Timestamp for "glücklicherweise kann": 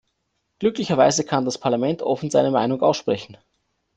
0.57-1.45